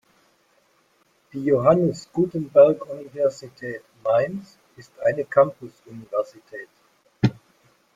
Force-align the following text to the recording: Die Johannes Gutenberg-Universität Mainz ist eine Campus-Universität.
Die 1.31 1.45
Johannes 1.45 2.09
Gutenberg-Universität 2.11 3.83
Mainz 4.03 4.57
ist 4.75 4.91
eine 4.99 5.23
Campus-Universität. 5.25 6.69